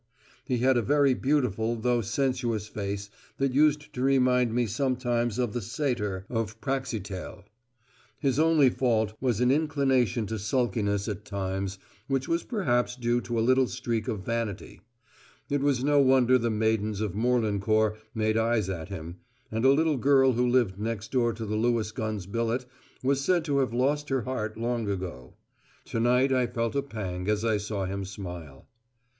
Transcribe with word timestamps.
He 0.45 0.57
had 0.57 0.77
a 0.77 0.81
very 0.81 1.13
beautiful 1.13 1.75
though 1.75 2.01
sensuous 2.01 2.67
face 2.67 3.11
that 3.37 3.53
used 3.53 3.93
to 3.93 4.01
remind 4.01 4.51
me 4.51 4.65
sometimes 4.65 5.37
of 5.37 5.53
the 5.53 5.61
"Satyr" 5.61 6.25
of 6.27 6.59
Praxiteles. 6.59 7.43
His 8.19 8.39
only 8.39 8.71
fault 8.71 9.13
was 9.21 9.39
an 9.41 9.51
inclination 9.51 10.25
to 10.25 10.39
sulkiness 10.39 11.07
at 11.07 11.23
times, 11.23 11.77
which 12.07 12.27
was 12.27 12.41
perhaps 12.41 12.95
due 12.95 13.21
to 13.21 13.37
a 13.39 13.45
little 13.45 13.67
streak 13.67 14.07
of 14.07 14.21
vanity. 14.25 14.81
It 15.51 15.61
was 15.61 15.83
no 15.83 15.99
wonder 15.99 16.39
the 16.39 16.49
maidens 16.49 16.99
of 16.99 17.13
Morlancourt 17.13 17.95
made 18.15 18.37
eyes 18.37 18.69
at 18.71 18.89
him, 18.89 19.17
and 19.51 19.63
a 19.65 19.69
little 19.71 19.97
girl 19.97 20.31
who 20.31 20.47
lived 20.47 20.79
next 20.79 21.11
door 21.11 21.31
to 21.31 21.45
the 21.45 21.55
Lewis 21.57 21.91
gunner's 21.91 22.25
billet 22.25 22.65
was 23.03 23.21
said 23.21 23.45
to 23.45 23.59
have 23.59 23.71
lost 23.71 24.09
her 24.09 24.21
heart 24.23 24.57
long 24.57 24.89
ago. 24.89 25.35
To 25.85 25.99
night 25.99 26.33
I 26.33 26.47
felt 26.47 26.75
a 26.75 26.81
pang 26.81 27.27
as 27.29 27.45
I 27.45 27.57
saw 27.57 27.85
him 27.85 28.03
smile. 28.03 28.65